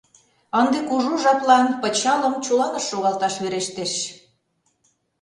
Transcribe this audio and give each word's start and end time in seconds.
—Ынде 0.59 0.79
кужу 0.87 1.13
жаплан 1.23 1.67
пычалым 1.81 2.35
чуланыш 2.45 2.85
шогалташ 2.91 3.35
верештеш. 3.43 3.93